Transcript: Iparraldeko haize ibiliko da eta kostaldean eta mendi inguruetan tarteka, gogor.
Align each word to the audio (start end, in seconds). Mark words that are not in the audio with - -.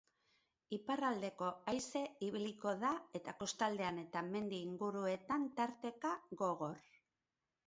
Iparraldeko 0.75 1.49
haize 1.73 2.01
ibiliko 2.27 2.73
da 2.85 2.93
eta 3.19 3.35
kostaldean 3.43 4.01
eta 4.05 4.25
mendi 4.31 4.63
inguruetan 4.71 5.47
tarteka, 5.61 6.17
gogor. 6.43 6.83